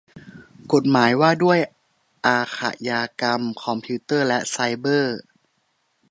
[0.73, 1.59] กฎหมายว่าด้วย
[2.25, 2.59] อาข
[2.89, 5.17] ญากรรมคอมพิวเตอร์และไซเบอร์